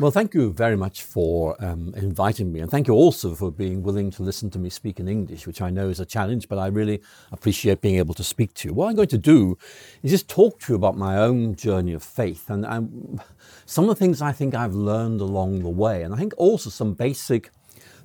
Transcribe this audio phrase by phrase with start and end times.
[0.00, 3.80] Well, thank you very much for um, inviting me, and thank you also for being
[3.84, 6.58] willing to listen to me speak in English, which I know is a challenge, but
[6.58, 7.00] I really
[7.30, 8.74] appreciate being able to speak to you.
[8.74, 9.56] What I'm going to do
[10.02, 13.20] is just talk to you about my own journey of faith and, and
[13.66, 16.70] some of the things I think I've learned along the way, and I think also
[16.70, 17.52] some basic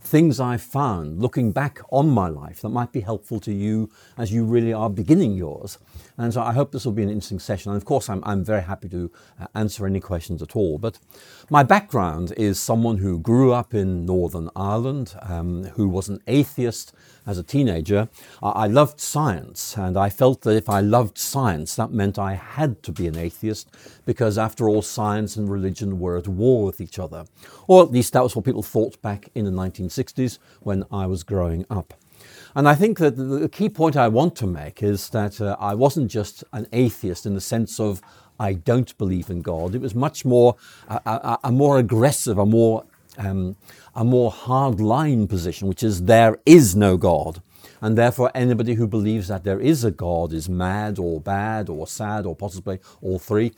[0.01, 4.31] things I've found looking back on my life that might be helpful to you as
[4.31, 5.79] you really are beginning yours.
[6.20, 7.71] And so I hope this will be an interesting session.
[7.71, 9.09] And of course, I'm, I'm very happy to
[9.39, 10.77] uh, answer any questions at all.
[10.77, 10.99] But
[11.49, 16.93] my background is someone who grew up in Northern Ireland, um, who was an atheist
[17.25, 18.09] as a teenager.
[18.43, 22.83] I loved science, and I felt that if I loved science, that meant I had
[22.83, 23.70] to be an atheist,
[24.06, 27.25] because after all, science and religion were at war with each other.
[27.67, 31.23] Or at least that was what people thought back in the 1960s when I was
[31.23, 31.93] growing up.
[32.59, 35.75] And I think that the key point I want to make is that uh, I
[35.75, 38.02] wasn't just an atheist in the sense of
[38.38, 39.75] I don't believe in God.
[39.75, 40.58] It was much more
[40.89, 42.83] a, a, a more aggressive, a more
[43.17, 43.55] um,
[43.95, 47.42] a more hard line position, which is there is no God.
[47.81, 51.88] And therefore, anybody who believes that there is a God is mad or bad or
[51.88, 53.53] sad or possibly all three.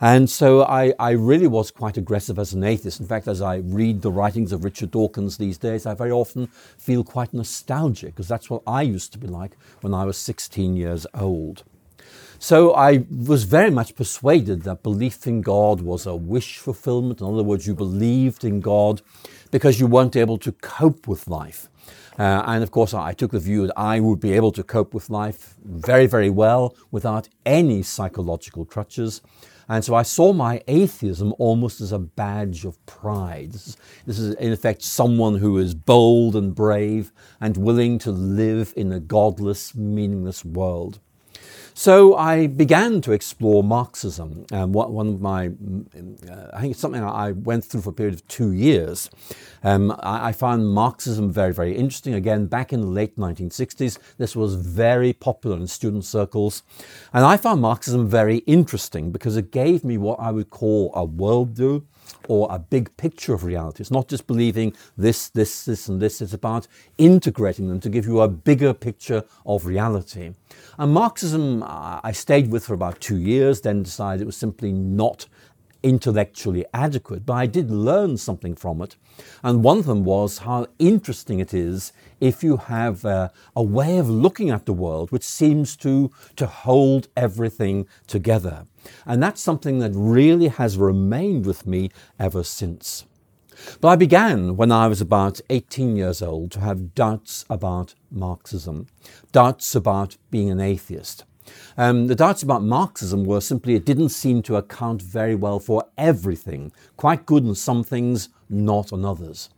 [0.00, 3.00] And so I, I really was quite aggressive as an atheist.
[3.00, 6.46] In fact, as I read the writings of Richard Dawkins these days, I very often
[6.78, 10.76] feel quite nostalgic because that's what I used to be like when I was 16
[10.76, 11.64] years old.
[12.38, 17.20] So I was very much persuaded that belief in God was a wish fulfillment.
[17.20, 19.00] In other words, you believed in God
[19.50, 21.68] because you weren't able to cope with life.
[22.18, 24.94] Uh, and of course, I took the view that I would be able to cope
[24.94, 29.20] with life very, very well without any psychological crutches.
[29.68, 33.52] And so I saw my atheism almost as a badge of pride.
[33.52, 38.12] This is, this is, in effect, someone who is bold and brave and willing to
[38.12, 41.00] live in a godless, meaningless world.
[41.78, 44.46] So I began to explore Marxism.
[44.50, 48.14] Um, one of my, uh, I think it's something I went through for a period
[48.14, 49.10] of two years.
[49.62, 52.14] Um, I, I, found Marxism very, very interesting.
[52.14, 56.62] Again, back in the late 1960s, this was very popular in student circles.
[57.12, 61.06] And I found Marxism very interesting because it gave me what I would call a
[61.06, 61.84] worldview
[62.28, 63.80] or a big picture of reality.
[63.80, 66.20] It's not just believing this, this, this, and this.
[66.20, 66.66] It's about
[66.98, 70.34] integrating them to give you a bigger picture of reality.
[70.78, 74.72] And Marxism, uh, I stayed with for about two years, then decided it was simply
[74.72, 75.26] not
[75.86, 78.96] intellectually adequate, but I did learn something from it.
[79.44, 83.98] And one of them was how interesting it is if you have a, a, way
[83.98, 88.66] of looking at the world which seems to, to hold everything together.
[89.06, 93.04] And that's something that really has remained with me ever since.
[93.80, 98.88] But I began when I was about 18 years old to have doubts about Marxism,
[99.30, 101.24] doubts about being an atheist.
[101.76, 105.84] Um, the doubts about Marxism were simply it didn't seem to account very well for
[105.98, 109.50] everything, quite good on some things, not on others.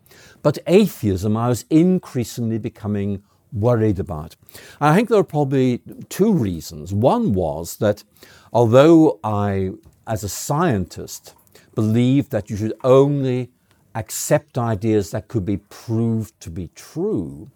[0.43, 3.22] But atheism, I was increasingly becoming
[3.53, 4.37] worried about.
[4.81, 6.93] I think there are probably two reasons.
[6.93, 8.05] One was that
[8.53, 9.70] although I,
[10.06, 11.34] as a scientist,
[11.75, 13.50] believed that you should only
[13.94, 17.50] accept ideas that could be proved to be true,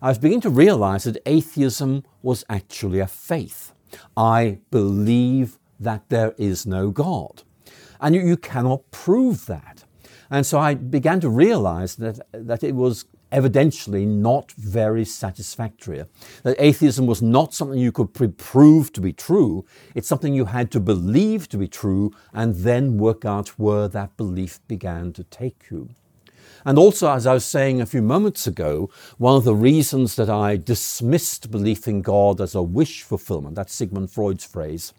[0.00, 3.71] I was beginning to realize that atheism was actually a faith.
[4.16, 7.42] I believe that there is no God.
[8.00, 9.84] And you, you cannot prove that.
[10.30, 16.04] And so I began to realize that, that it was evidentially not very satisfactory.
[16.42, 19.64] That atheism was not something you could prove to be true,
[19.94, 24.16] it's something you had to believe to be true and then work out where that
[24.16, 25.90] belief began to take you.
[26.64, 30.30] And also, as I was saying a few moments ago, one of the reasons that
[30.30, 34.92] I dismissed belief in God as a wish fulfillment, that's Sigmund Freud's phrase,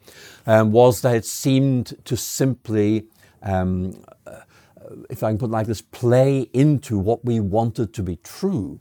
[0.45, 3.05] um, was that it seemed to simply
[3.41, 3.93] um,
[5.09, 8.79] if I can put it like this, play into what we wanted to be true.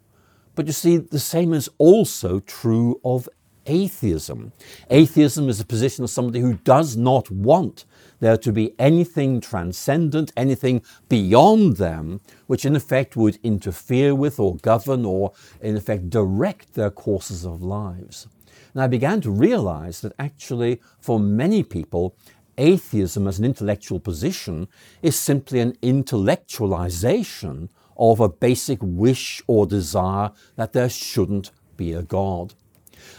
[0.54, 3.28] But you see, the same is also true of
[3.67, 4.53] atheism.
[4.91, 7.84] Atheism is a position of somebody who does not want
[8.21, 14.57] there to be anything transcendent, anything beyond them, which in effect would interfere with or
[14.57, 18.28] govern or in effect direct their courses of lives.
[18.75, 22.15] And I began to realize that actually, for many people,
[22.57, 24.69] atheism as an intellectual position
[25.03, 32.03] is simply an intellectualization of a basic wish or desire that there shouldn't be a
[32.03, 32.54] God.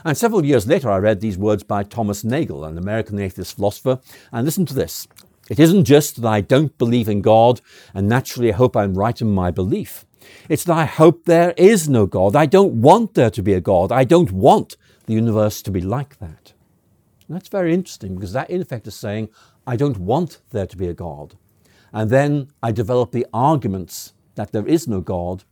[0.03, 4.00] And several years later, I read these words by Thomas Nagel, an American atheist philosopher,
[4.31, 5.07] and listen to this.
[5.50, 7.62] It isn't just that I don't believe in God
[7.94, 10.06] and naturally I hope I'm right in my belief.
[10.47, 12.35] It's that I hope there is no God.
[12.35, 13.91] I don't want there to be a God.
[13.91, 16.53] I don't want the universe to be like that.
[17.27, 19.29] And that's very interesting because that, in effect, is saying,
[19.68, 21.36] I don't want there to be a God.
[21.91, 25.44] And then I develop the arguments that there is no God,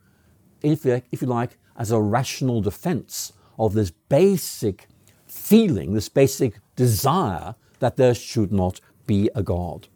[0.61, 4.87] if you, if you like, as a rational defense of this basic
[5.27, 9.87] feeling, this basic desire that there should not be a God.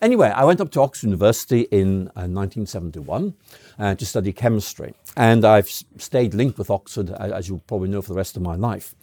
[0.00, 3.34] Anyway, I went up to Oxford University in uh, 1971
[3.78, 8.12] uh, to study chemistry, and I've stayed linked with Oxford, as you probably know, for
[8.12, 8.94] the rest of my life.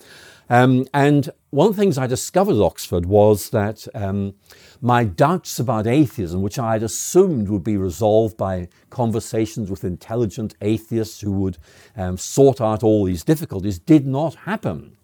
[0.50, 4.34] Um, and one of the things I discovered at Oxford was that um,
[4.82, 10.56] my doubts about atheism, which I had assumed would be resolved by conversations with intelligent
[10.62, 11.58] atheists who would
[11.96, 14.98] um, sort out all these difficulties, did not happen.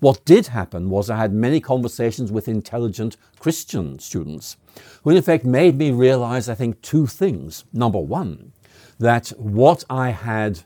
[0.00, 4.56] What did happen was I had many conversations with intelligent Christian students
[5.02, 7.64] who, in effect, made me realize, I think, two things.
[7.72, 8.52] Number one,
[8.98, 10.60] that what I had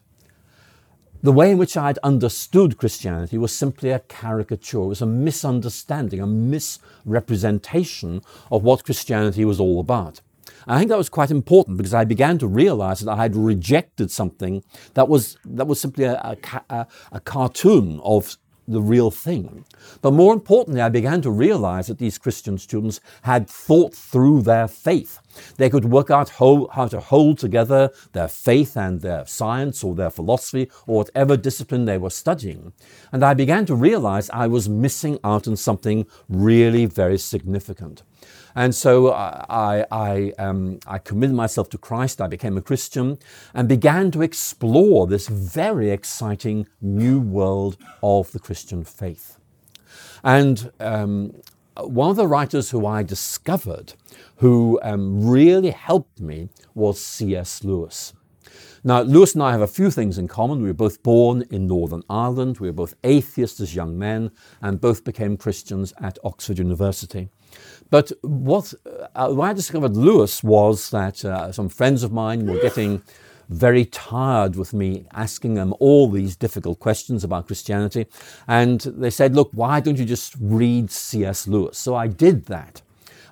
[1.23, 5.06] the way in which I had understood Christianity was simply a caricature, it was a
[5.06, 10.20] misunderstanding, a misrepresentation of what Christianity was all about.
[10.67, 14.11] I think that was quite important because I began to realize that I had rejected
[14.11, 14.64] something
[14.94, 16.37] that was, that was simply a,
[16.69, 18.37] a, a cartoon of
[18.69, 19.64] the real thing.
[20.00, 24.69] But more importantly, I began to realize that these Christian students had thought through their
[24.69, 25.19] faith.
[25.56, 30.11] They could work out how, to hold together their faith and their science or their
[30.11, 32.73] philosophy or whatever discipline they were studying.
[33.12, 38.03] And I began to realize I was missing out on something really very significant.
[38.54, 43.19] And so I, I, um, I committed myself to Christ, I became a Christian,
[43.54, 49.38] and began to explore this very exciting new world of the Christian faith.
[50.22, 51.34] And um,
[51.76, 53.94] one of the writers who I discovered
[54.37, 57.64] who um, really helped me was C.S.
[57.64, 58.12] Lewis.
[58.84, 60.60] Now, Lewis and I have a few things in common.
[60.60, 62.58] We were both born in Northern Ireland.
[62.58, 67.31] We were both atheists as young men and both became Christians at Oxford University.
[67.93, 68.73] But what,
[69.15, 73.03] uh, I discovered Lewis was that uh, some friends of mine were getting
[73.50, 78.06] very tired with me asking them all these difficult questions about Christianity.
[78.49, 81.47] And they said, Look, why don't you just read C.S.
[81.47, 81.77] Lewis?
[81.77, 82.81] So I did that.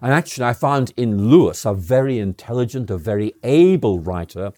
[0.03, 4.53] And actually, I found in Lewis a very intelligent, a very able writer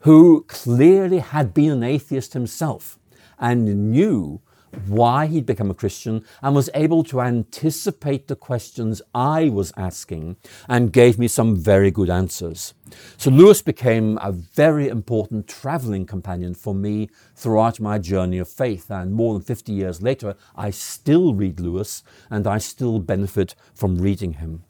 [0.00, 2.98] who clearly had been an atheist himself
[3.38, 4.42] and knew
[4.86, 10.36] why he'd become a Christian and was able to anticipate the questions I was asking
[10.68, 12.74] and gave me some very good answers.
[13.16, 18.90] So Lewis became a very important traveling companion for me throughout my journey of faith.
[18.90, 23.98] And more than 50 years later, I still read Lewis and I still benefit from
[23.98, 24.64] reading him.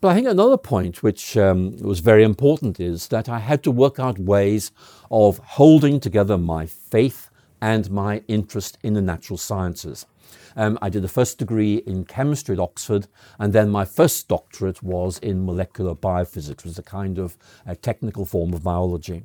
[0.00, 3.70] But I think another point which um, was very important is that I had to
[3.70, 4.72] work out ways
[5.10, 7.30] of holding together my faith
[7.62, 10.04] and my interest in the natural sciences.
[10.56, 13.06] Um, I did a first degree in chemistry at Oxford,
[13.38, 17.76] and then my first doctorate was in molecular biophysics, which was a kind of a
[17.76, 19.22] technical form of biology.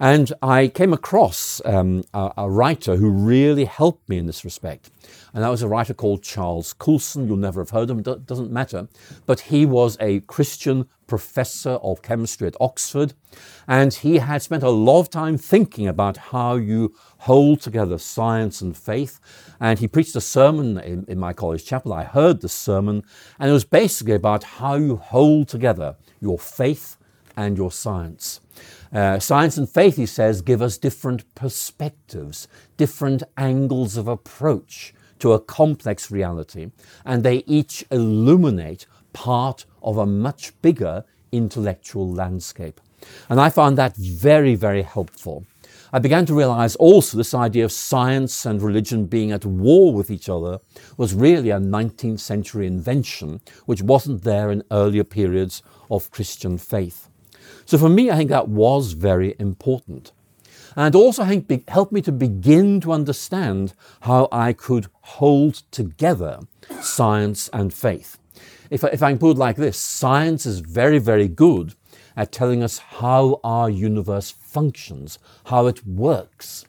[0.00, 4.90] And I came across um, a, a, writer who really helped me in this respect.
[5.34, 7.26] And that was a writer called Charles Coulson.
[7.26, 8.88] You'll never have heard of him, it doesn't matter.
[9.26, 13.14] But he was a Christian professor of chemistry at Oxford.
[13.66, 18.60] And he had spent a lot of time thinking about how you hold together science
[18.60, 19.18] and faith.
[19.58, 21.92] And he preached a sermon in, in my college chapel.
[21.92, 23.02] I heard the sermon,
[23.40, 26.96] and it was basically about how you hold together your faith
[27.36, 28.40] and your science.
[28.92, 35.32] Uh, science and faith, he says, give us different perspectives, different angles of approach to
[35.32, 36.70] a complex reality,
[37.04, 42.80] and they each illuminate part of a much bigger intellectual landscape.
[43.28, 45.44] And I found that very, very helpful.
[45.92, 50.10] I began to realize also this idea of science and religion being at war with
[50.10, 50.60] each other
[50.98, 57.08] was really a 19th century invention, which wasn't there in earlier periods of Christian faith.
[57.66, 60.12] So for me, I think that was very important.
[60.76, 66.40] And also, I think, helped me to begin to understand how I could hold together
[66.80, 68.18] science and faith.
[68.70, 71.74] If I, if I can put it like this, science is very, very good
[72.16, 76.64] at telling us how our universe functions, how it works.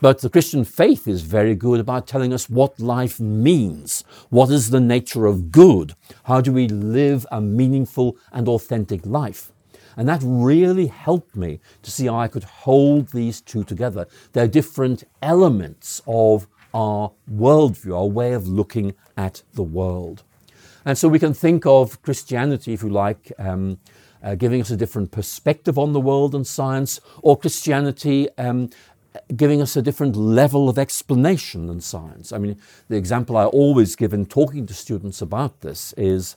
[0.00, 4.70] But the Christian faith is very good about telling us what life means, what is
[4.70, 5.94] the nature of good,
[6.24, 9.52] how do we live a meaningful and authentic life.
[9.98, 14.06] And that really helped me to see how I could hold these two together.
[14.32, 20.22] They're different elements of our worldview, our way of looking at the world.
[20.84, 23.80] And so we can think of Christianity, if you like, um,
[24.22, 28.70] uh, giving us a different perspective on the world and science, or Christianity um,
[29.34, 32.32] giving us a different level of explanation than science.
[32.32, 32.56] I mean,
[32.88, 36.36] the example I always give in talking to students about this is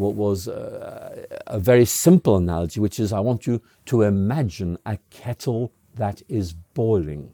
[0.00, 4.98] what was a, a very simple analogy, which is I want you to imagine a
[5.10, 7.32] kettle that is boiling.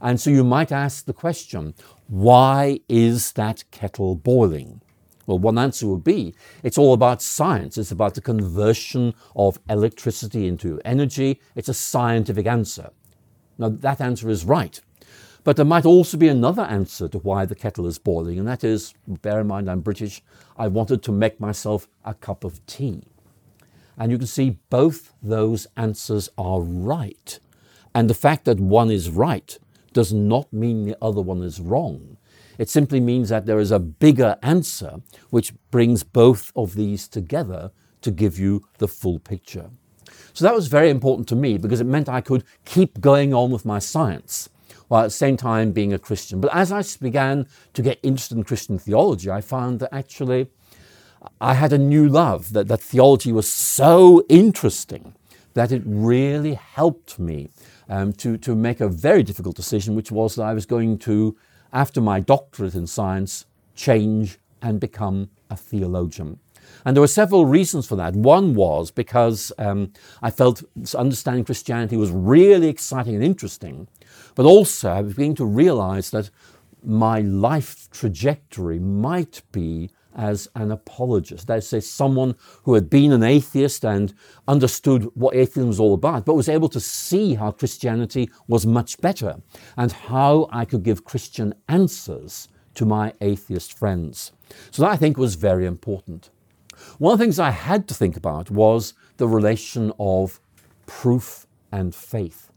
[0.00, 1.74] And so you might ask the question,
[2.06, 4.80] why is that kettle boiling?
[5.26, 7.76] Well, one answer would be it's all about science.
[7.76, 11.40] It's about the conversion of electricity into energy.
[11.54, 12.90] It's a scientific answer.
[13.58, 14.80] Now, that answer is right.
[15.44, 18.64] But there might also be another answer to why the kettle is boiling, and that
[18.64, 20.22] is bear in mind I'm British,
[20.56, 23.04] I wanted to make myself a cup of tea.
[23.96, 27.38] And you can see both those answers are right.
[27.94, 29.58] And the fact that one is right
[29.92, 32.16] does not mean the other one is wrong.
[32.58, 37.72] It simply means that there is a bigger answer which brings both of these together
[38.02, 39.70] to give you the full picture.
[40.32, 43.50] So that was very important to me because it meant I could keep going on
[43.50, 44.48] with my science
[44.88, 46.40] while at the same time being a Christian.
[46.40, 50.48] But as I began to get interested in Christian theology, I found that actually
[51.40, 55.14] I had a new love, that, that theology was so interesting
[55.54, 57.50] that it really helped me
[57.88, 61.36] um, to, to make a very difficult decision, which was that I was going to,
[61.72, 66.38] after my doctorate in science, change and become a theologian.
[66.84, 68.14] And there were several reasons for that.
[68.14, 69.92] One was because um,
[70.22, 70.62] I felt
[70.94, 73.88] understanding Christianity was really exciting and interesting,
[74.38, 76.30] but also I was beginning to realize that
[76.84, 81.48] my life trajectory might be as an apologist.
[81.48, 84.14] That is, say, someone who had been an atheist and
[84.46, 89.00] understood what atheism was all about, but was able to see how Christianity was much
[89.00, 89.38] better
[89.76, 94.30] and how I could give Christian answers to my atheist friends.
[94.70, 96.30] So that I think was very important.
[96.98, 100.38] One of the things I had to think about was the relation of
[100.86, 102.47] proof and faith.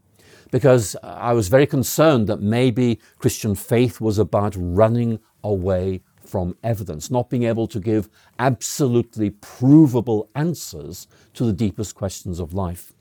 [0.52, 7.10] Because I was very concerned that maybe Christian faith was about running away from evidence,
[7.10, 12.92] not being able to give absolutely provable answers to the deepest questions of life.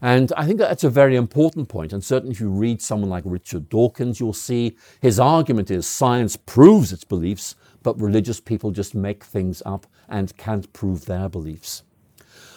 [0.00, 1.92] And I think that's a very important point.
[1.92, 6.36] And certainly, if you read someone like Richard Dawkins, you'll see his argument is science
[6.36, 11.82] proves its beliefs, but religious people just make things up and can't prove their beliefs.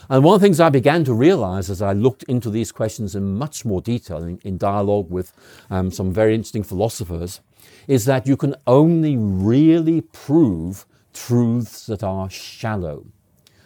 [0.09, 3.15] And one of the things I began to realize as I looked into these questions
[3.15, 5.33] in much more detail in, in dialogue with
[5.69, 7.41] um, some very interesting philosophers
[7.87, 13.07] is that you can only really prove truths that are shallow,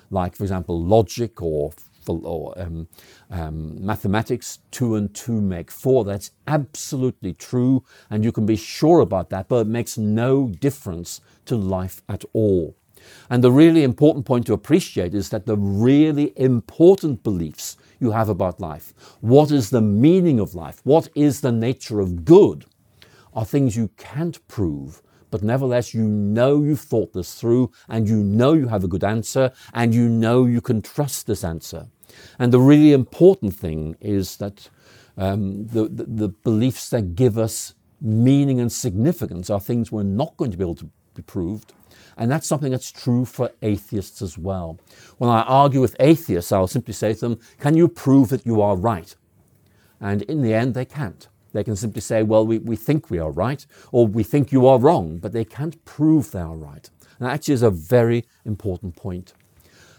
[0.10, 1.74] like, for example, logic or,
[2.08, 2.88] or um,
[3.30, 6.04] um, mathematics, two and two make four.
[6.04, 11.22] That's absolutely true, and you can be sure about that, but it makes no difference
[11.46, 12.76] to life at all.
[13.29, 18.29] And the really important point to appreciate is that the really important beliefs you have
[18.29, 22.65] about life, what is the meaning of life, what is the nature of good,
[23.34, 28.17] are things you can't prove, but nevertheless you know you've thought this through and you
[28.17, 31.88] know you have a good answer and you know you can trust this answer.
[32.39, 34.70] And the really important thing is that
[35.17, 40.36] um, the, the, the beliefs that give us meaning and significance are things we're not
[40.38, 41.74] going to be able to be proved.
[42.18, 44.80] And that's something that's true for atheists as well.
[45.18, 48.62] When I argue with atheists, I'll simply say to them, Can you prove that you
[48.62, 49.15] are right?
[50.00, 51.27] And in the end, they can't.
[51.53, 54.65] They can simply say, well, we, we think we are right, or we think you
[54.68, 56.89] are wrong, but they can't prove they are right.
[57.20, 59.34] And that actually is a very important point.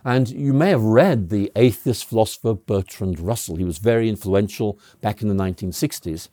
[0.05, 3.57] And you may have read the atheist philosopher Bertrand Russell.
[3.57, 6.29] He was very influential back in the 1960s.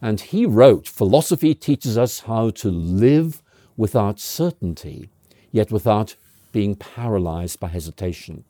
[0.00, 3.40] And he wrote Philosophy teaches us how to live
[3.76, 5.10] without certainty,
[5.52, 6.16] yet without
[6.50, 8.44] being paralyzed by hesitation.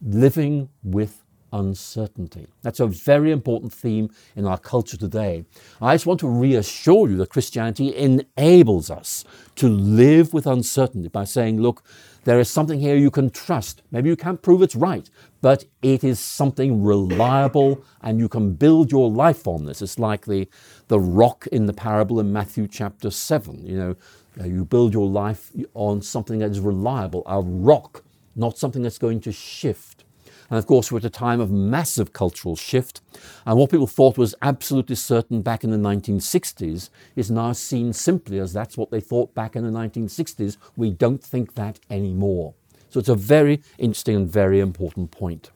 [0.00, 2.48] Living with uncertainty.
[2.62, 5.44] That's a very important theme in our culture today.
[5.80, 9.24] I just want to reassure you that Christianity enables us
[9.56, 11.84] to live with uncertainty by saying, look,
[12.24, 13.82] there is something here you can trust.
[13.90, 15.08] Maybe you can't prove it's right,
[15.42, 19.80] but it is something reliable and you can build your life on this.
[19.80, 20.48] It's like the,
[20.88, 23.64] the rock in the parable in Matthew chapter 7.
[23.64, 23.96] You know,
[24.42, 29.20] you build your life on something that is reliable, a rock, not something that's going
[29.20, 30.04] to shift.
[30.50, 33.00] And of course, we're at a time of massive cultural shift.
[33.46, 38.38] And what people thought was absolutely certain back in the 1960s is now seen simply
[38.38, 40.56] as that's what they thought back in the 1960s.
[40.76, 42.54] We don't think that anymore.
[42.90, 45.50] So it's a very interesting and very important point.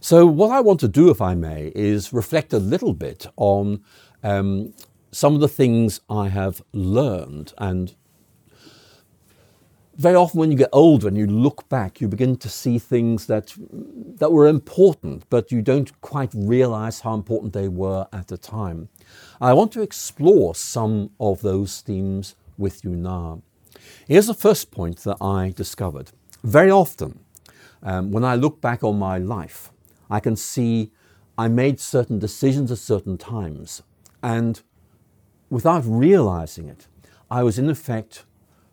[0.00, 3.82] So, what I want to do, if I may, is reflect a little bit on
[4.22, 4.72] um,
[5.16, 7.94] some of the things I have learned and
[9.96, 13.26] very often when you get older and you look back, you begin to see things
[13.26, 13.54] that,
[14.18, 18.90] that were important, but you don't quite realize how important they were at the time.
[19.40, 23.40] I want to explore some of those themes with you now.
[24.06, 26.10] Here's the first point that I discovered.
[26.44, 27.20] Very often,
[27.82, 29.72] um, when I look back on my life,
[30.10, 30.92] I can see
[31.38, 33.82] I made certain decisions at certain times.
[34.22, 34.60] And
[35.50, 36.86] without realizing it,
[37.30, 38.24] I was in effect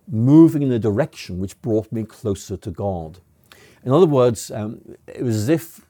[0.07, 3.19] moving in a direction which brought me closer to God.
[3.83, 5.85] In other words, um, it was as if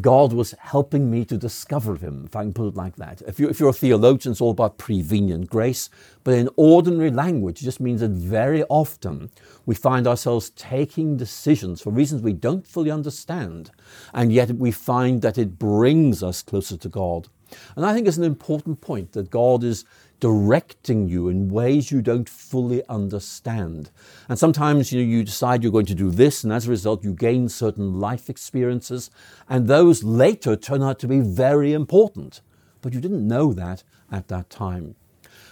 [0.00, 3.22] God was helping me to discover Him, if I can put it like that.
[3.22, 5.88] If, you, if you're a theologian, it's all about prevenient grace.
[6.24, 9.30] But in ordinary language, it just means that very often
[9.64, 13.70] we find ourselves taking decisions for reasons we don't fully understand,
[14.12, 17.28] and yet we find that it brings us closer to God.
[17.76, 19.84] And I think it's an important point that God is
[20.18, 23.90] directing you in ways you don't fully understand.
[24.28, 27.04] And sometimes you, know, you decide you're going to do this, and as a result,
[27.04, 29.10] you gain certain life experiences,
[29.48, 32.40] and those later turn out to be very important.
[32.80, 34.94] But you didn't know that at that time.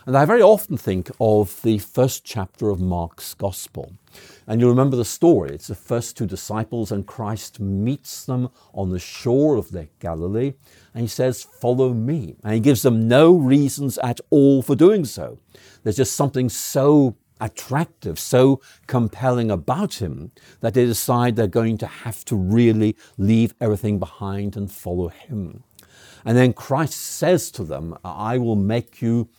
[0.07, 3.95] And I very often think of the first chapter of Mark's Gospel.
[4.47, 5.55] And you remember the story.
[5.55, 10.53] It's the first two disciples, and Christ meets them on the shore of Lake Galilee,
[10.93, 12.37] and he says, Follow me.
[12.45, 15.39] And he gives them no reasons at all for doing so.
[15.83, 21.87] There's just something so attractive, so compelling about him that they decide they're going to
[21.87, 25.65] have to really leave everything behind and follow him.
[26.27, 29.31] And then Christ says to them, I will make you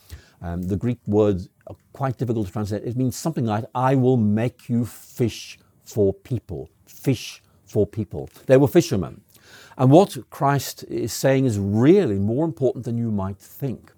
[0.46, 2.84] um, the Greek word are quite difficult to translate.
[2.84, 6.70] It means something like, I will make you fish for people.
[6.86, 8.30] Fish for people.
[8.46, 9.22] They were fishermen.
[9.76, 13.92] And what Christ is saying is really more important than you might think.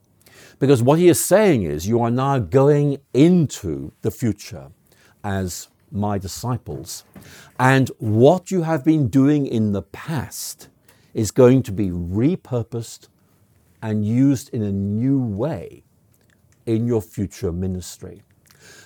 [0.58, 4.70] Because what he is saying is, you are now going into the future
[5.26, 7.04] as my disciples.
[7.60, 10.70] And what you have been doing in the past
[11.14, 13.10] is going to be repurposed
[13.82, 15.84] and used in a new way
[16.68, 18.22] in your future ministry.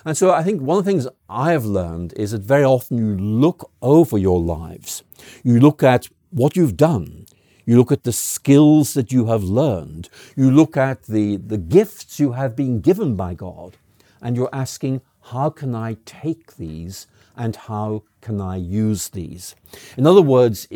[0.04, 2.98] And so I think one of the things I have learned is that very often
[2.98, 5.02] you look over your lives,
[5.44, 7.26] you look at what you've done,
[7.66, 12.18] you look at the skills that you have learned, you look at the, the gifts
[12.18, 13.76] you have been given by God,
[14.20, 19.54] and you're asking, how can I take these and how can I use these?
[19.96, 20.68] In other words,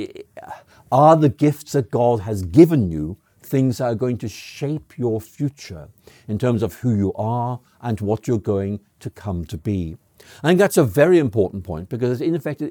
[0.90, 5.20] are the gifts that God has given you things that are going to shape your
[5.20, 5.88] future
[6.28, 9.96] in terms of who you are and what you're going to come to be.
[10.42, 12.62] I think that's a very important point because, in effect,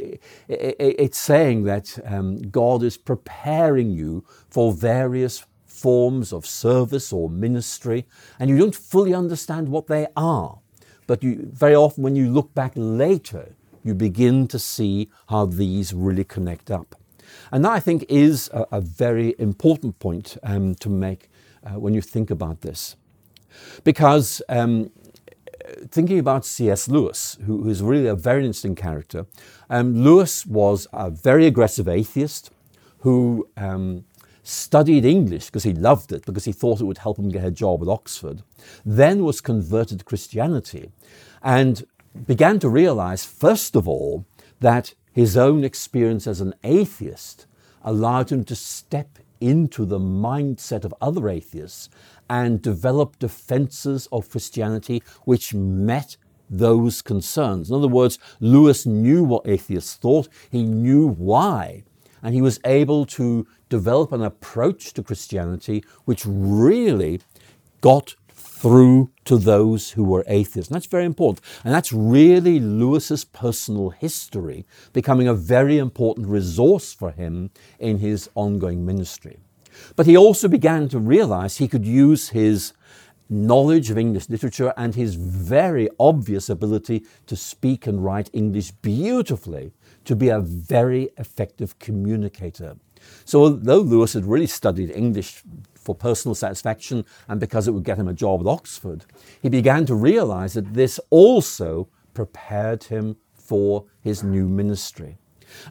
[0.49, 8.05] it's saying that um, God is preparing you for various forms of service or ministry,
[8.39, 10.59] and you don't fully understand what they are.
[11.07, 15.93] But you, very often, when you look back later, you begin to see how these
[15.93, 16.95] really connect up.
[17.52, 21.30] And that, I think, is a, a very important point um, to make
[21.63, 22.95] uh, when you think about this.
[23.84, 24.91] Because um,
[25.89, 26.88] thinking about C.S.
[26.88, 29.26] Lewis, who is really a very interesting character,
[29.69, 32.52] um, Lewis was a very aggressive atheist
[33.00, 34.06] who um,
[34.43, 37.52] studied English because he loved it, because he thought it would help him get a
[37.52, 38.43] job at Oxford,
[38.86, 40.91] then was converted to Christianity
[41.41, 41.86] and
[42.28, 44.26] began to realize, first of all,
[44.60, 47.47] that his own experience as an atheist
[47.84, 51.89] allowed him to step into the mindset of other atheists
[52.30, 56.17] and develop defenses of Christianity which met
[56.49, 57.69] those concerns.
[57.69, 61.84] In other words, Lewis knew what atheists thought, he knew why,
[62.21, 67.21] and he was able to develop an approach to Christianity which really
[67.80, 68.15] got
[68.65, 70.71] through to those who were atheists.
[70.71, 71.45] And that's very important.
[71.63, 78.28] And that's really Lewis's personal history becoming a very important resource for him in his
[78.34, 79.38] ongoing ministry.
[79.95, 82.73] But he also began to realize he could use his
[83.30, 89.73] knowledge of English literature and his very obvious ability to speak and write English beautifully
[90.06, 92.78] to be a very effective communicator.
[93.25, 97.97] So, although Lewis had really studied English for personal satisfaction and because it would get
[97.97, 99.05] him a job at Oxford,
[99.41, 105.17] he began to realize that this also prepared him for his new ministry.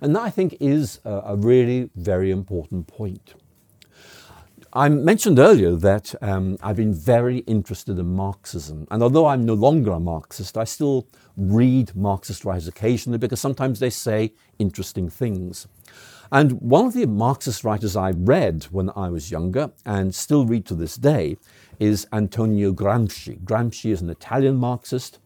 [0.01, 3.35] And that, I think, is a, really very important point.
[4.73, 8.89] I mentioned earlier that um, I've been very interested in Marxism.
[8.91, 13.79] And although I'm no longer a Marxist, I still read Marxist writers occasionally because sometimes
[13.79, 15.69] they say interesting things.
[16.35, 20.67] And one of the Marxist writers I read when I was younger and still read
[20.67, 21.37] to this day
[21.79, 23.39] is Antonio Gramsci.
[23.45, 25.21] Gramsci is an Italian Marxist,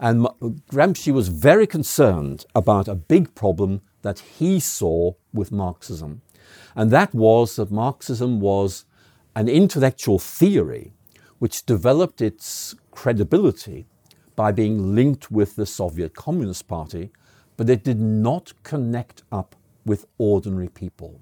[0.00, 0.26] and
[0.68, 6.22] Gramsci was very concerned about a big problem that he saw with Marxism.
[6.74, 8.84] And that was that Marxism was
[9.36, 10.92] an intellectual theory
[11.38, 13.86] which developed its credibility
[14.34, 17.12] by being linked with the Soviet Communist Party
[17.58, 19.56] but it did not connect up
[19.88, 21.20] with ordinary people.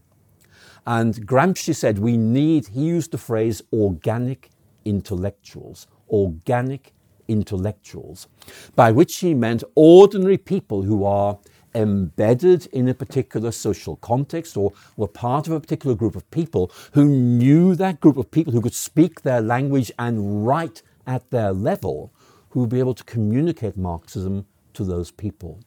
[0.87, 4.51] And Gramsci said we need, he used the phrase organic
[4.85, 6.93] intellectuals, organic
[7.29, 8.29] intellectuals,
[8.75, 11.39] by which he meant ordinary people who are
[11.75, 16.73] embedded in a particular social context or were part of a particular group of people
[16.93, 21.53] who knew that group of people who could speak their language and write at their
[21.53, 22.13] level,
[22.51, 25.61] who would be able to communicate Marxism to those people.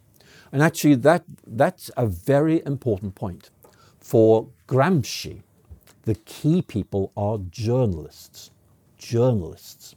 [0.52, 3.50] And actually, that, that's a very important point.
[4.00, 5.44] For Gramsci,
[6.04, 8.52] the key people are journalists.
[8.98, 9.96] Journalists.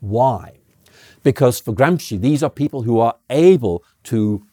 [0.00, 0.54] Why?
[1.22, 4.44] Because for Gramsci, these are people who are able to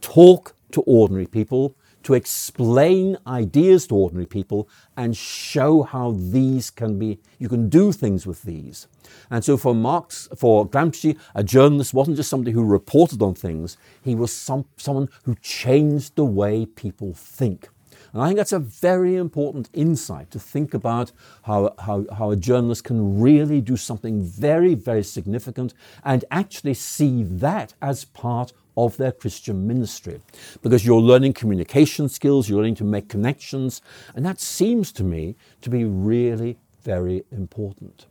[0.00, 7.00] talk to ordinary people, to explain ideas to ordinary people, and show how these can
[7.00, 8.86] be, you can do things with these.
[9.28, 13.76] And so for Marx, for Gramsci, a journalist wasn't just somebody who reported on things,
[14.04, 17.70] he was some, someone who changed the way people think.
[18.12, 21.10] And I think that's a very important insight to think about
[21.42, 27.24] how, how, how a journalist can really do something very, very significant and actually see
[27.24, 30.20] that as part of their Christian ministry.
[30.62, 33.82] Because you're learning communication skills, you're learning to make connections,
[34.14, 38.06] and that seems to me to be really very important.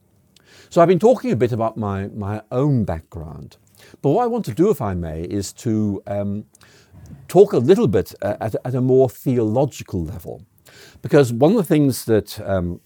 [0.69, 3.57] So I've been talking a bit about my, my own background.
[4.01, 6.45] But what I want to do, if I may, is to um,
[7.27, 10.41] talk a little bit uh, at, at, a more theological level.
[11.01, 12.81] Because one of the things that um,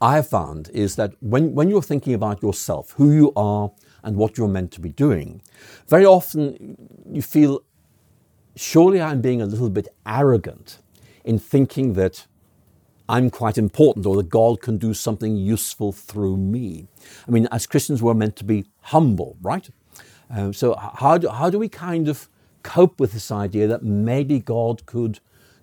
[0.00, 3.70] I have found is that when, when you're thinking about yourself, who you are,
[4.02, 5.42] and what you're meant to be doing.
[5.88, 6.76] Very often
[7.10, 7.62] you feel,
[8.56, 10.78] surely I'm being a little bit arrogant
[11.24, 12.26] in thinking that
[13.08, 16.86] I'm quite important or that God can do something useful through me.
[17.26, 19.68] I mean, as Christians, we're meant to be humble, right?
[20.30, 22.28] Um, so, how do, how do we kind of
[22.62, 25.18] cope with this idea that maybe God could,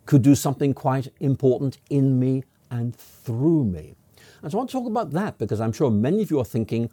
[0.06, 3.95] could do something quite important in me and through me?
[4.41, 6.45] And so I want to talk about that because I'm sure many of you are
[6.45, 6.89] thinking,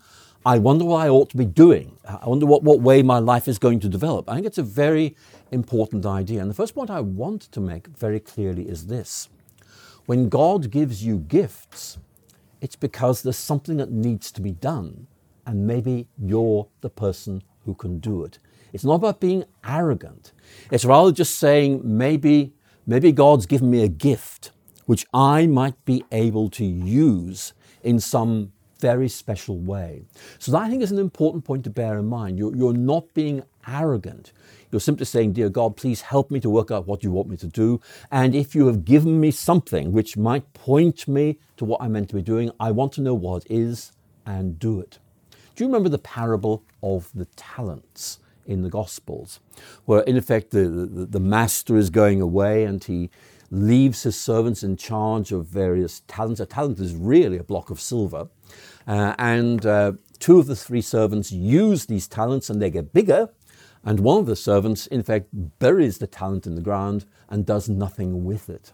[0.47, 1.97] I wonder what I ought to be doing.
[2.07, 4.29] I wonder what, what way my life is going to develop.
[4.29, 5.17] I think it's a very
[5.51, 6.43] important idea.
[6.43, 9.31] And the first point I want to make very clearly is this
[10.05, 11.97] when God gives you gifts,
[12.61, 15.07] it's because there's something that needs to be done,
[15.47, 18.39] and maybe you're the person who can do it.
[18.75, 20.33] It's not about being arrogant.
[20.71, 22.53] It's rather just saying maybe
[22.87, 24.51] maybe God's given me a gift
[24.85, 30.05] which I might be able to use in some very special way.
[30.39, 32.39] So that I think is an important point to bear in mind.
[32.39, 34.33] You're, you're not being arrogant.
[34.71, 37.37] You're simply saying, Dear God, please help me to work out what you want me
[37.39, 37.81] to do.
[38.11, 42.09] And if you have given me something which might point me to what I'm meant
[42.11, 43.93] to be doing, I want to know what it is
[44.27, 44.99] and do it.
[45.55, 49.41] Do you remember the parable of the talents in the Gospels,
[49.85, 53.11] where in effect the, the, the master is going away and he
[53.51, 56.41] leaves his servants in charge of various talents.
[56.41, 58.29] A talent is really a block of silver.
[58.87, 63.31] Uh, and uh, two of the three servants use these talents and they get bigger.
[63.85, 65.27] And one of the servants, in fact,
[65.59, 68.73] buries the talent in the ground and does nothing with it.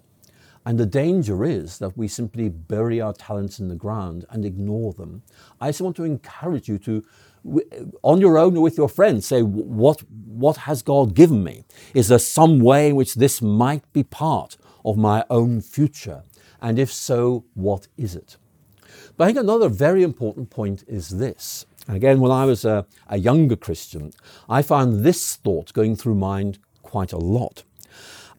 [0.65, 4.93] And the danger is that we simply bury our talents in the ground and ignore
[4.93, 5.23] them.
[5.61, 7.03] I just want to encourage you to,
[8.03, 11.65] on your own or with your friends, say, what, what has God given me?
[11.95, 16.23] Is there some way in which this might be part of my own future?
[16.61, 18.37] And if so, what is it?
[19.21, 21.67] But I think another very important point is this.
[21.87, 24.13] And again, when I was a, a younger Christian,
[24.49, 27.63] I found this thought going through mind quite a lot.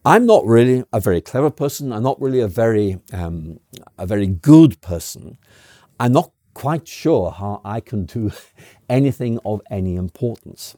[0.04, 1.92] I'm not really a very clever person.
[1.92, 3.60] I'm not really a very, um,
[3.96, 5.38] a very good person.
[6.00, 8.32] I'm not quite sure how I can do
[8.88, 10.76] anything of any importance.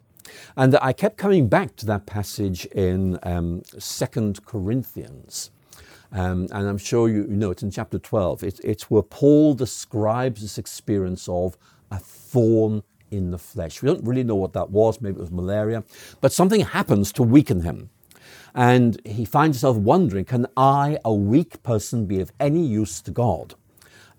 [0.55, 5.51] And I kept coming back to that passage in um, 2 Corinthians.
[6.15, 8.45] Um, and I'm sure you, know it's in chapter 12.
[8.45, 11.59] It, it's where Paul describes this experience of
[11.91, 13.83] a thorn in the flesh.
[13.83, 15.01] We don't really know what that was.
[15.01, 15.83] Maybe it was malaria.
[16.21, 17.91] But something happens to weaken him.
[18.55, 23.11] And he finds himself wondering can I, a weak person, be of any use to
[23.11, 23.55] God?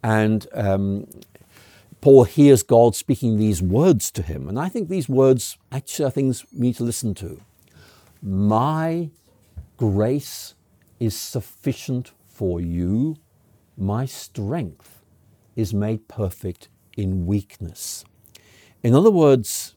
[0.03, 1.07] And um,
[2.01, 4.49] Paul hears God speaking these words to him.
[4.49, 7.39] And I think these words actually are things we need to listen to.
[8.21, 9.09] My
[9.77, 10.54] grace
[11.05, 13.15] is sufficient for you.
[13.77, 15.03] My strength
[15.55, 18.03] is made perfect in weakness.
[18.81, 19.75] In other words,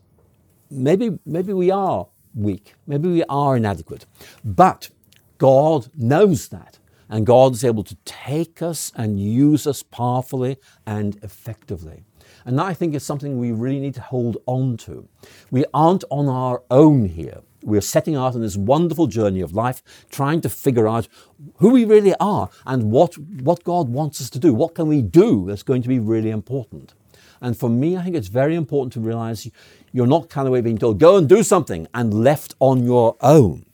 [0.70, 4.06] maybe, maybe we are weak, maybe we are inadequate,
[4.44, 4.90] but
[5.38, 6.78] God knows that.
[7.10, 12.04] And God is able to take us and use us powerfully and effectively.
[12.44, 15.08] And that I think is something we really need to hold on to.
[15.50, 17.40] We aren't on our own here.
[17.68, 21.08] We're setting out on this wonderful journey of life, trying to figure out
[21.56, 24.52] who we really are and what, what God wants us to do.
[24.54, 26.94] What can we do that's going to be really important?
[27.40, 29.48] And for me, I think it's very important to realize
[29.92, 33.64] you're not kind of being told, go and do something and left on your own.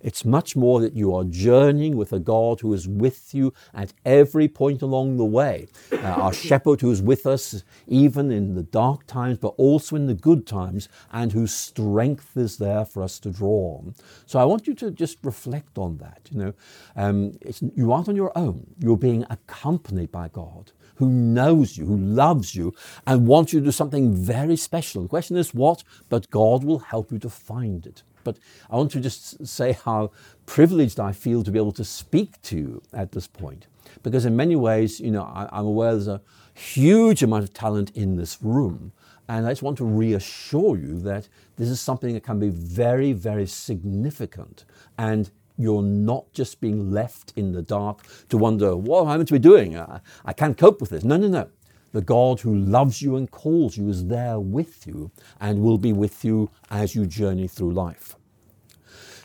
[0.00, 3.92] It's much more that you are journeying with a God who is with you at
[4.04, 5.68] every point along the way.
[5.92, 10.06] Uh, our shepherd who is with us even in the dark times, but also in
[10.06, 13.94] the good times, and whose strength is there for us to draw on.
[14.26, 16.28] So I want you to just reflect on that.
[16.30, 16.54] You know,
[16.96, 17.38] um,
[17.74, 18.66] you aren't on your own.
[18.78, 22.74] You're being accompanied by God who knows you, who loves you,
[23.06, 25.02] and wants you to do something very special.
[25.02, 25.84] The question is what?
[26.08, 28.02] But God will help you to find it.
[28.28, 28.38] But
[28.70, 30.10] I want to just say how
[30.44, 33.66] privileged I feel to be able to speak to you at this point.
[34.02, 36.20] Because in many ways, you know, I, I'm aware there's a
[36.52, 38.92] huge amount of talent in this room.
[39.30, 43.14] And I just want to reassure you that this is something that can be very,
[43.14, 44.66] very significant.
[44.98, 49.28] And you're not just being left in the dark to wonder, what am I meant
[49.28, 49.76] to be doing?
[49.78, 51.02] I, I can't cope with this.
[51.02, 51.48] No, no, no.
[51.92, 55.10] The God who loves you and calls you is there with you
[55.40, 58.17] and will be with you as you journey through life.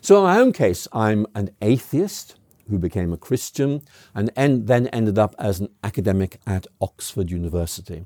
[0.03, 2.35] So, in my own case, I'm an atheist
[2.69, 8.05] who became a Christian and en- then ended up as an academic at Oxford University.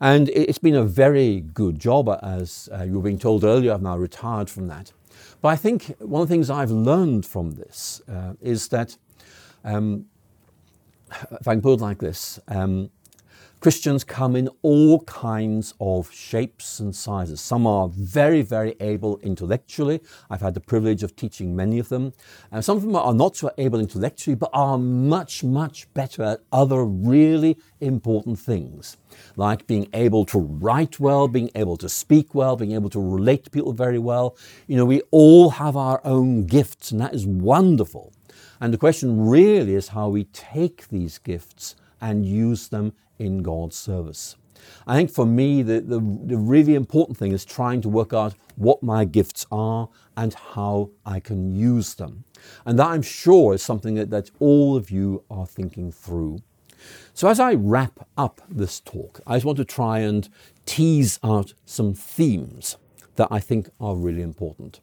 [0.00, 3.74] And it's been a very good job, as uh, you were being told earlier.
[3.74, 4.92] I've now retired from that.
[5.42, 8.96] But I think one of the things I've learned from this uh, is that,
[9.64, 10.06] um,
[11.38, 12.88] if I can put it like this, um,
[13.64, 17.40] Christians come in all kinds of shapes and sizes.
[17.40, 20.02] Some are very, very able intellectually.
[20.28, 22.12] I've had the privilege of teaching many of them.
[22.52, 26.40] And some of them are not so able intellectually, but are much, much better at
[26.52, 28.98] other really important things,
[29.34, 33.44] like being able to write well, being able to speak well, being able to relate
[33.44, 34.36] to people very well.
[34.66, 38.12] You know, we all have our own gifts, and that is wonderful.
[38.60, 43.76] And the question really is how we take these gifts and use them in God's
[43.76, 44.36] service.
[44.86, 48.34] I think for me, the, the, the, really important thing is trying to work out
[48.56, 52.24] what my gifts are and how I can use them.
[52.64, 56.38] And that I'm sure is something that, that all of you are thinking through.
[57.14, 60.28] So, as I wrap up this talk, I just want to try and
[60.66, 62.76] tease out some themes
[63.16, 64.80] that I think are really important.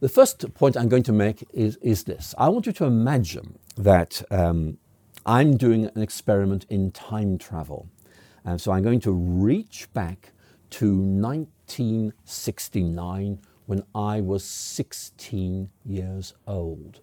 [0.00, 3.58] The first point I'm going to make is, is this I want you to imagine
[3.76, 4.78] that um,
[5.26, 7.88] I'm doing an experiment in time travel.
[8.44, 10.32] And so I'm going to reach back
[10.70, 17.00] to 1969 when I was 16 years old.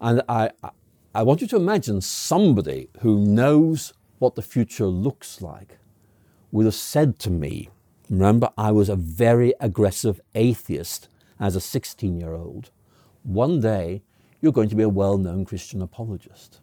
[0.00, 0.50] And I,
[1.14, 5.76] I want you to imagine somebody who knows what the future looks like
[6.50, 7.68] would have said to me,
[8.08, 12.70] remember, I was a very aggressive atheist as a 16 year old.
[13.22, 14.02] One day,
[14.40, 16.60] you're going to be a well known Christian apologist.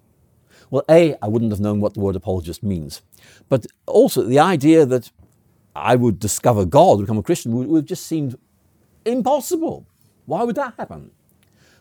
[0.70, 3.02] Well, A, I wouldn't have known what the word apologist means.
[3.50, 5.12] But also, the idea that
[5.76, 8.38] I would discover God, become a Christian, would, have just seemed
[9.06, 9.86] impossible.
[10.26, 11.12] Why would that happen?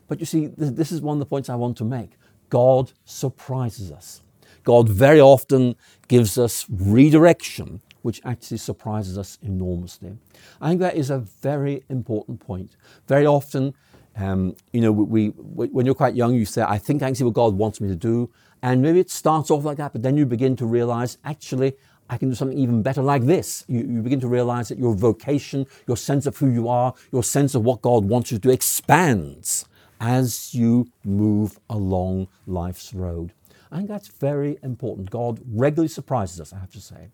[0.09, 2.13] But you see, this is one of the points I want to make.
[2.49, 4.23] God surprises us.
[4.65, 5.77] God very often
[6.09, 10.17] gives us redirection, which actually surprises us enormously.
[10.61, 12.77] I think that is a very important point.
[13.07, 13.75] Very often,
[14.17, 17.15] um, you know, we, we, when you're quite young, you say, I think I can
[17.15, 18.31] see what God wants me to do.
[18.63, 21.75] And maybe it starts off like that, but then you begin to realize, actually,
[22.11, 23.65] I can do something even better like this.
[23.69, 27.23] You, you, begin to realize that your vocation, your sense of who you are, your
[27.23, 29.65] sense of what God wants you to do expands
[30.01, 33.33] as you move along life's road.
[33.71, 35.11] I think that's very important.
[35.11, 37.09] God regularly surprises us, I have to say.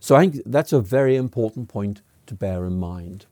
[0.00, 3.26] So I think that's a very important point to bear in mind.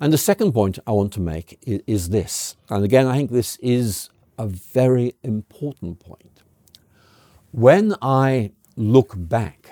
[0.00, 2.56] And the second point I want to make is, is this.
[2.70, 6.35] And again, I think this is a very important point.
[7.56, 9.70] When I look back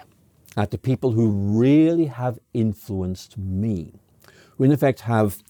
[0.57, 3.93] at the people who really have influenced me,
[4.57, 5.43] who in effect have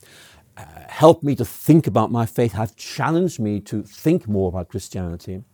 [0.56, 4.68] uh, helped me to think about my faith, have challenged me to think more about
[4.68, 5.44] Christianity,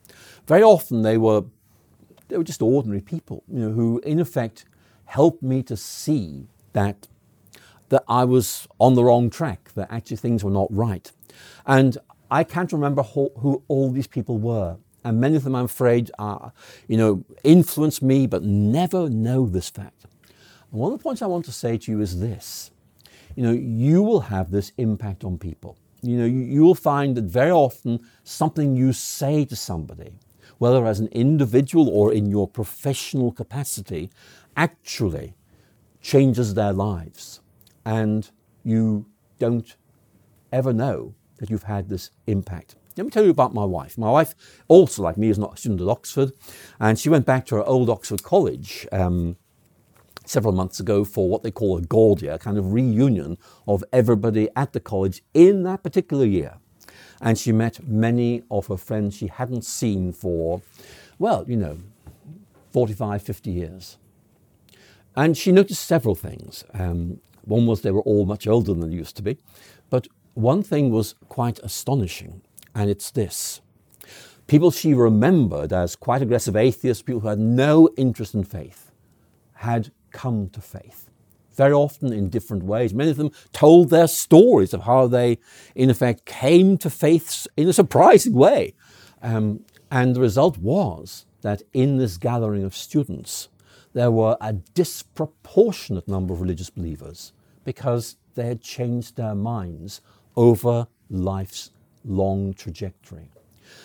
[0.47, 1.43] very often they were
[2.29, 4.64] they were just ordinary people, you know, who in effect
[5.05, 7.09] helped me to see that
[7.90, 11.12] that I was on the wrong track, that actually things were not right.
[11.66, 11.99] And
[12.31, 16.11] I can't remember who, who all these people were and many of them, I'm afraid,
[16.19, 16.53] are,
[16.89, 20.05] you know, influence me, but never know this fact.
[20.71, 22.71] And one of the points I want to say to you is this:
[23.35, 25.77] you know, you will have this impact on people.
[26.03, 30.13] You know, you, you will find that very often something you say to somebody,
[30.59, 34.11] whether as an individual or in your professional capacity,
[34.57, 35.35] actually
[36.01, 37.41] changes their lives,
[37.85, 38.31] and
[38.65, 39.07] you
[39.39, 39.77] don't
[40.53, 42.77] ever know that you've had this impact.
[43.01, 43.97] Let me tell you about my wife.
[43.97, 44.35] My wife,
[44.69, 46.33] also like me, is not a student at Oxford,
[46.79, 49.37] and she went back to her old Oxford College um,
[50.27, 54.51] several months ago for what they call a Gaudy, a kind of reunion of everybody
[54.55, 56.59] at the college in that particular year.
[57.23, 60.61] And she met many of her friends she hadn't seen for,
[61.19, 61.79] well, you know,
[62.71, 63.97] 45, 50 years.
[65.17, 66.65] And she noticed several things.
[66.75, 69.39] Um, one was they were all much older than they used to be.
[69.89, 72.43] But one thing was quite astonishing,
[72.74, 73.61] and it's this.
[74.46, 78.90] People she remembered as quite aggressive atheists, people who had no interest in faith,
[79.54, 81.09] had come to faith.
[81.54, 82.94] Very often in different ways.
[82.94, 85.38] Many of them told their stories of how they,
[85.74, 88.74] in effect, came to faith in a surprising way.
[89.22, 93.48] Um, and the result was that in this gathering of students,
[93.92, 97.33] there were a disproportionate number of religious believers
[97.64, 100.00] because they had changed their minds
[100.37, 101.70] over life's
[102.05, 103.31] long trajectory.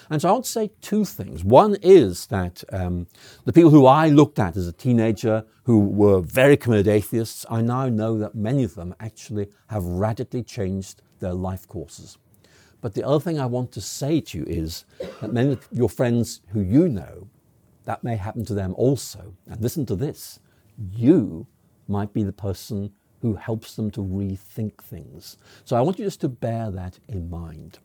[0.10, 1.43] And so I would say two things.
[1.43, 3.08] One is that um,
[3.45, 7.62] the people who I looked at as a teenager who were very committed atheists, I
[7.62, 12.17] now know that many of them actually have radically changed their life courses.
[12.82, 14.86] But the other thing I want to say to you is
[15.21, 17.28] that many of your friends who you know,
[17.86, 19.34] that may happen to them also.
[19.47, 20.39] And listen to this
[20.91, 21.47] you
[21.88, 25.38] might be the person who helps them to rethink things.
[25.63, 27.80] So I want you just to bear that in mind.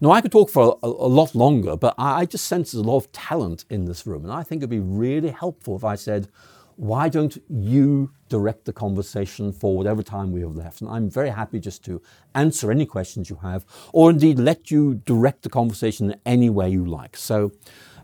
[0.00, 2.84] Now, I could talk for a, a, lot longer, but I, I just sense there's
[2.84, 4.24] a lot of talent in this room.
[4.24, 6.28] And I think it'd be really helpful if I said,
[6.76, 10.80] why don't you direct the conversation for whatever time we have left?
[10.80, 12.02] And I'm very happy just to
[12.34, 16.84] answer any questions you have, or indeed let you direct the conversation any way you
[16.84, 17.16] like.
[17.16, 17.52] So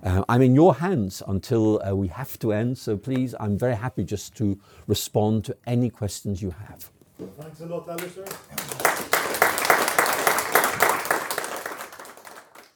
[0.03, 2.79] uh, I'm in your hands until uh, we have to end.
[2.79, 6.91] So please, I'm very happy just to respond to any questions you have.
[7.39, 9.09] Thanks a lot, Alister.